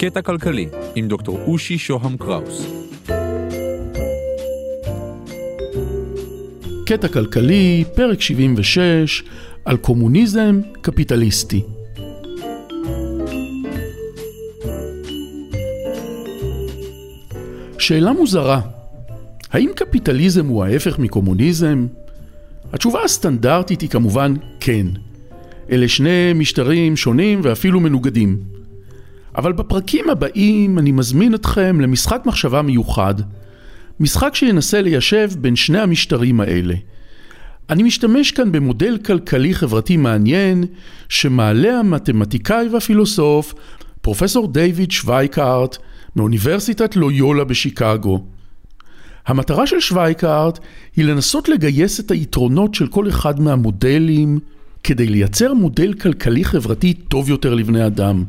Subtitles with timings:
[0.00, 2.66] קטע כלכלי עם דוקטור אושי שוהם קראוס.
[6.86, 9.22] קטע כלכלי, פרק 76,
[9.64, 11.62] על קומוניזם קפיטליסטי.
[17.78, 18.60] שאלה מוזרה,
[19.50, 21.86] האם קפיטליזם הוא ההפך מקומוניזם?
[22.72, 24.86] התשובה הסטנדרטית היא כמובן כן.
[25.70, 28.59] אלה שני משטרים שונים ואפילו מנוגדים.
[29.36, 33.14] אבל בפרקים הבאים אני מזמין אתכם למשחק מחשבה מיוחד,
[34.00, 36.74] משחק שינסה ליישב בין שני המשטרים האלה.
[37.70, 40.64] אני משתמש כאן במודל כלכלי חברתי מעניין
[41.08, 43.54] שמעלה המתמטיקאי והפילוסוף
[44.02, 45.78] פרופסור דיוויד שווייקארט
[46.16, 48.24] מאוניברסיטת לויולה בשיקגו.
[49.26, 50.58] המטרה של שווייקארט
[50.96, 54.38] היא לנסות לגייס את היתרונות של כל אחד מהמודלים
[54.84, 58.24] כדי לייצר מודל כלכלי חברתי טוב יותר לבני אדם.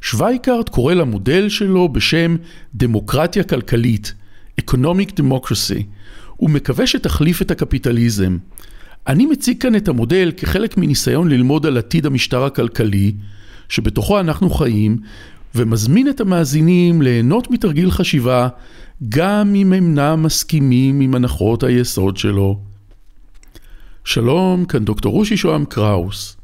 [0.00, 2.36] שווייקארט קורא למודל שלו בשם
[2.74, 4.14] דמוקרטיה כלכלית,
[4.60, 5.82] Economic Democracy,
[6.36, 8.38] הוא מקווה שתחליף את הקפיטליזם.
[9.06, 13.12] אני מציג כאן את המודל כחלק מניסיון ללמוד על עתיד המשטר הכלכלי,
[13.68, 14.98] שבתוכו אנחנו חיים,
[15.54, 18.48] ומזמין את המאזינים ליהנות מתרגיל חשיבה,
[19.08, 22.60] גם אם אינם מסכימים עם הנחות היסוד שלו.
[24.04, 26.35] שלום, כאן דוקטור רושי שוהם קראוס.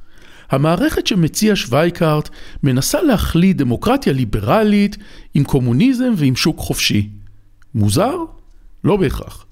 [0.53, 2.29] המערכת שמציע שווייקארט
[2.63, 4.97] מנסה להחליט דמוקרטיה ליברלית
[5.35, 7.09] עם קומוניזם ועם שוק חופשי.
[7.75, 8.17] מוזר?
[8.85, 9.47] לא בהכרח.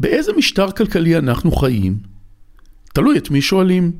[0.00, 1.98] באיזה משטר כלכלי אנחנו חיים?
[2.92, 3.92] תלוי את מי שואלים.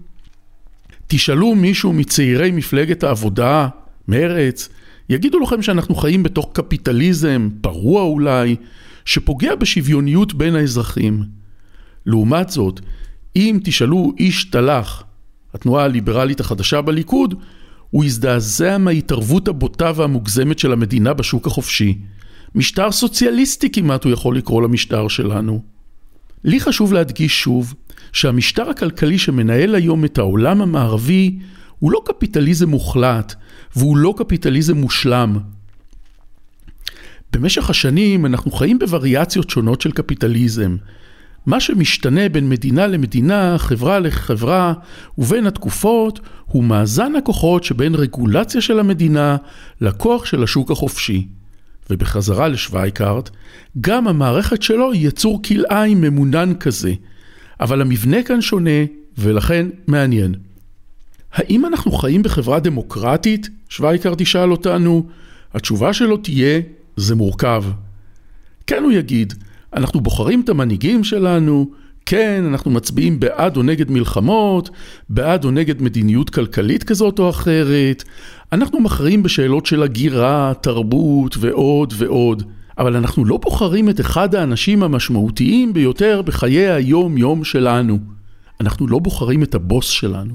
[1.07, 3.69] תשאלו מישהו מצעירי מפלגת העבודה,
[4.09, 4.69] מרץ,
[5.09, 8.57] יגידו לכם שאנחנו חיים בתוך קפיטליזם, פרוע אולי,
[9.05, 11.23] שפוגע בשוויוניות בין האזרחים.
[12.07, 12.81] לעומת זאת,
[13.37, 15.05] אם תשאלו איש תל"ח,
[15.55, 17.35] התנועה הליברלית החדשה בליכוד,
[17.91, 21.99] הוא יזדעזע מההתערבות הבוטה והמוגזמת של המדינה בשוק החופשי.
[22.55, 25.63] משטר סוציאליסטי כמעט הוא יכול לקרוא למשטר שלנו.
[26.45, 27.75] לי חשוב להדגיש שוב,
[28.13, 31.39] שהמשטר הכלכלי שמנהל היום את העולם המערבי
[31.79, 33.35] הוא לא קפיטליזם מוחלט,
[33.77, 35.39] והוא לא קפיטליזם מושלם.
[37.33, 40.77] במשך השנים אנחנו חיים בווריאציות שונות של קפיטליזם.
[41.47, 44.73] מה שמשתנה בין מדינה למדינה, חברה לחברה
[45.19, 49.37] ובין התקופות הוא מאזן הכוחות שבין רגולציה של המדינה
[49.81, 51.27] לכוח של השוק החופשי.
[51.91, 53.31] ובחזרה לשווייקארט,
[53.81, 56.93] גם המערכת שלו היא יצור כלאיים ממונן כזה,
[57.61, 58.85] אבל המבנה כאן שונה
[59.19, 60.35] ולכן מעניין.
[61.33, 63.49] האם אנחנו חיים בחברה דמוקרטית?
[63.69, 65.07] שווייקארט ישאל אותנו.
[65.55, 66.61] התשובה שלו תהיה,
[66.97, 67.65] זה מורכב.
[68.67, 69.35] כן, הוא יגיד,
[69.77, 71.71] אנחנו בוחרים את המנהיגים שלנו,
[72.07, 74.71] כן, אנחנו מצביעים בעד או נגד מלחמות,
[75.09, 78.05] בעד או נגד מדיניות כלכלית כזאת או אחרת,
[78.53, 82.43] אנחנו מכריעים בשאלות של הגירה, תרבות ועוד ועוד,
[82.79, 87.99] אבל אנחנו לא בוחרים את אחד האנשים המשמעותיים ביותר בחיי היום-יום שלנו.
[88.61, 90.35] אנחנו לא בוחרים את הבוס שלנו.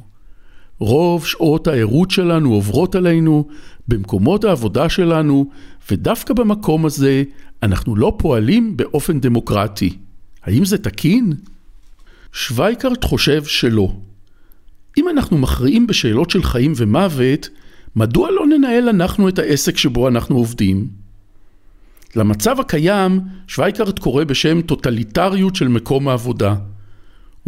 [0.79, 3.47] רוב שעות הערות שלנו עוברות עלינו
[3.87, 5.49] במקומות העבודה שלנו,
[5.91, 7.23] ודווקא במקום הזה
[7.63, 9.97] אנחנו לא פועלים באופן דמוקרטי.
[10.43, 11.33] האם זה תקין?
[12.33, 13.93] שווייקארט חושב שלא.
[14.97, 17.49] אם אנחנו מכריעים בשאלות של חיים ומוות,
[17.95, 20.87] מדוע לא ננהל אנחנו את העסק שבו אנחנו עובדים?
[22.15, 26.55] למצב הקיים, שווייקארט קורא בשם טוטליטריות של מקום העבודה.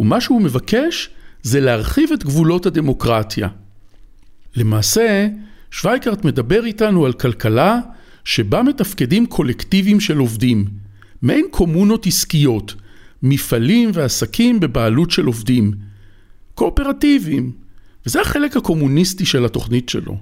[0.00, 1.10] ומה שהוא מבקש
[1.42, 3.48] זה להרחיב את גבולות הדמוקרטיה.
[4.56, 5.28] למעשה,
[5.70, 7.80] שווייקארט מדבר איתנו על כלכלה
[8.24, 10.64] שבה מתפקדים קולקטיבים של עובדים,
[11.22, 12.74] מעין קומונות עסקיות,
[13.22, 15.72] מפעלים ועסקים בבעלות של עובדים,
[16.54, 17.52] קואופרטיביים,
[18.06, 20.16] וזה החלק הקומוניסטי של התוכנית שלו.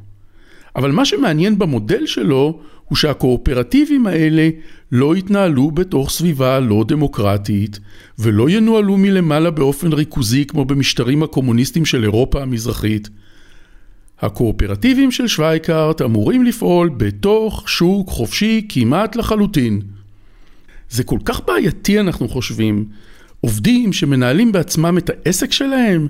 [0.76, 4.48] אבל מה שמעניין במודל שלו הוא שהקואופרטיבים האלה
[4.92, 7.80] לא יתנהלו בתוך סביבה לא דמוקרטית
[8.18, 13.08] ולא ינוהלו מלמעלה באופן ריכוזי כמו במשטרים הקומוניסטיים של אירופה המזרחית.
[14.20, 19.80] הקואופרטיבים של שווייקארט אמורים לפעול בתוך שוק חופשי כמעט לחלוטין.
[20.90, 22.84] זה כל כך בעייתי אנחנו חושבים.
[23.40, 26.06] עובדים שמנהלים בעצמם את העסק שלהם,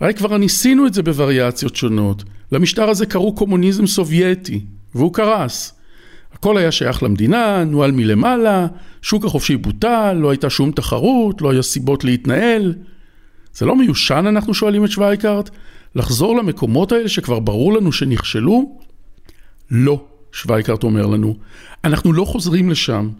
[0.00, 2.24] הרי כבר ניסינו את זה בווריאציות שונות.
[2.52, 4.60] למשטר הזה קראו קומוניזם סובייטי,
[4.94, 5.74] והוא קרס.
[6.32, 8.66] הכל היה שייך למדינה, נוהל מלמעלה,
[9.02, 12.74] שוק החופשי בוטל, לא הייתה שום תחרות, לא היה סיבות להתנהל.
[13.54, 15.50] זה לא מיושן, אנחנו שואלים את שווייקארט?
[15.94, 18.78] לחזור למקומות האלה שכבר ברור לנו שנכשלו?
[19.70, 21.36] לא, שווייקארט אומר לנו.
[21.84, 23.10] אנחנו לא חוזרים לשם.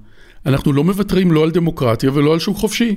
[0.46, 2.96] אנחנו לא מוותרים לא על דמוקרטיה ולא על שוק חופשי.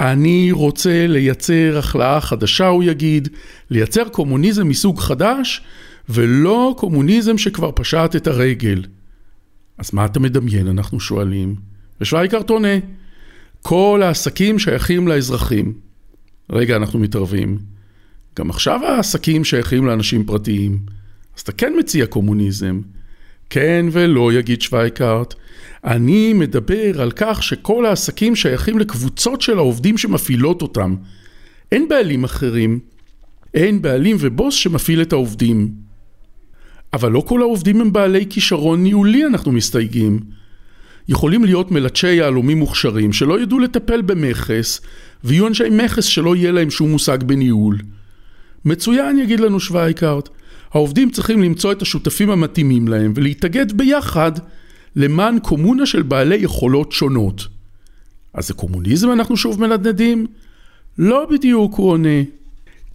[0.00, 3.28] אני רוצה לייצר החלאה חדשה, הוא יגיד,
[3.70, 5.62] לייצר קומוניזם מסוג חדש,
[6.08, 8.84] ולא קומוניזם שכבר פשט את הרגל.
[9.78, 11.54] אז מה אתה מדמיין, אנחנו שואלים?
[12.00, 12.78] ושווייקרט עונה,
[13.62, 15.72] כל העסקים שייכים לאזרחים.
[16.50, 17.71] רגע, אנחנו מתערבים.
[18.38, 20.78] גם עכשיו העסקים שייכים לאנשים פרטיים.
[21.36, 22.80] אז אתה כן מציע קומוניזם.
[23.50, 25.34] כן ולא, יגיד שווייקרט.
[25.84, 30.96] אני מדבר על כך שכל העסקים שייכים לקבוצות של העובדים שמפעילות אותם.
[31.72, 32.78] אין בעלים אחרים.
[33.54, 35.72] אין בעלים ובוס שמפעיל את העובדים.
[36.92, 40.20] אבל לא כל העובדים הם בעלי כישרון ניהולי, אנחנו מסתייגים.
[41.08, 44.80] יכולים להיות מלטשי יהלומים מוכשרים שלא ידעו לטפל במכס,
[45.24, 47.78] ויהיו אנשי מכס שלא יהיה להם שום מושג בניהול.
[48.64, 50.28] מצוין, יגיד לנו שווייקארט.
[50.72, 54.32] העובדים צריכים למצוא את השותפים המתאימים להם ולהתאגד ביחד
[54.96, 57.46] למען קומונה של בעלי יכולות שונות.
[58.34, 60.26] אז זה קומוניזם אנחנו שוב מנדנדים?
[60.98, 62.22] לא בדיוק, הוא עונה.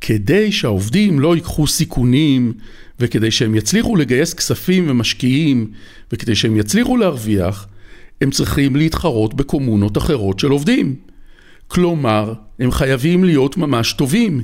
[0.02, 2.54] כדי שהעובדים לא ייקחו סיכונים,
[3.00, 5.72] וכדי שהם יצליחו לגייס כספים ומשקיעים,
[6.12, 7.68] וכדי שהם יצליחו להרוויח,
[8.22, 10.96] הם צריכים להתחרות בקומונות אחרות של עובדים.
[11.68, 14.42] כלומר, הם חייבים להיות ממש טובים,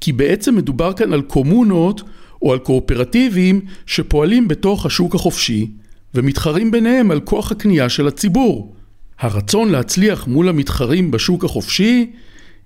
[0.00, 2.02] כי בעצם מדובר כאן על קומונות
[2.42, 5.70] או על קואופרטיבים שפועלים בתוך השוק החופשי
[6.14, 8.74] ומתחרים ביניהם על כוח הקנייה של הציבור.
[9.18, 12.10] הרצון להצליח מול המתחרים בשוק החופשי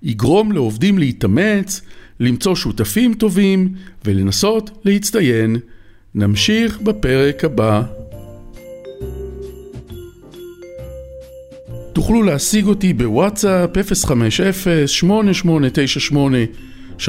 [0.03, 1.81] יגרום לעובדים להתאמץ,
[2.19, 3.73] למצוא שותפים טובים
[4.05, 5.57] ולנסות להצטיין.
[6.15, 7.83] נמשיך בפרק הבא.
[11.93, 13.69] תוכלו להשיג אותי בוואטסאפ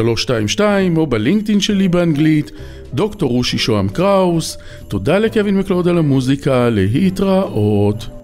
[0.01, 0.61] 050-8898-322
[0.97, 2.51] או בלינקדאין שלי באנגלית,
[2.95, 4.59] דוקטור רושי שוהם קראוס.
[4.89, 8.24] תודה לקווין מקלוד על המוזיקה, להתראות.